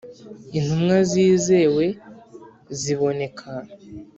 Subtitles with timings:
[0.57, 1.85] Intumwa zizewe
[2.79, 3.49] ziboneka